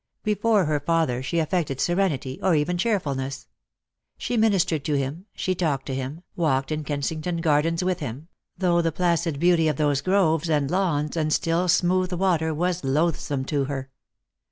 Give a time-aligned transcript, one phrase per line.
[0.23, 3.47] Before her father she affected serenity, or even cheerfulness.
[4.17, 8.27] She ministered to him, she talked to him, walked in Kensington Gardens with him;
[8.57, 13.45] though the placid beauty of those groves and lawns and still smooth water was loathsome
[13.45, 13.91] to her.